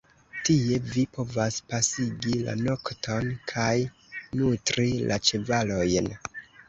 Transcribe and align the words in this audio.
Tie 0.47 0.77
vi 0.93 1.01
povas 1.17 1.59
pasigi 1.73 2.33
la 2.47 2.55
nokton 2.61 3.29
kaj 3.53 3.75
nutri 4.41 4.89
la 5.13 5.21
ĉevalojn. 5.29 6.11